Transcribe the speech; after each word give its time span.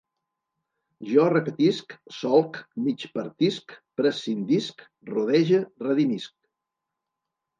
Jo 1.09 1.25
repetisc, 1.33 1.91
solc, 2.19 2.57
migpartisc, 2.87 3.75
prescindisc, 4.01 4.83
rodege, 5.11 5.61
redimisc 5.89 6.35